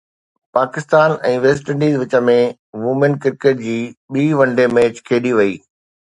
Pakistan 0.55 1.11
۽ 1.31 1.33
West 1.43 1.65
Indies 1.73 1.95
وچ 2.05 2.13
۾ 2.31 2.35
women 2.87 3.13
cricket 3.27 3.63
جي 3.69 3.77
ٻي 4.11 4.25
ون 4.41 4.57
ڊي 4.57 4.65
ميچ 4.75 5.05
کيڏي 5.07 5.31
وئي 5.39 5.55